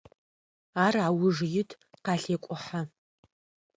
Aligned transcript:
Ар 0.85 0.95
ауж 1.07 1.37
ит, 1.59 1.69
къалъекӏухьэ. 2.03 2.81